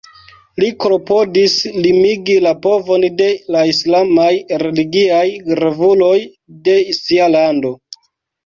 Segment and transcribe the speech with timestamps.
[0.61, 1.57] Li klopodis
[1.87, 4.31] limigi la povon de la islamaj
[4.65, 6.17] religiaj gravuloj
[6.69, 7.77] de sia lando.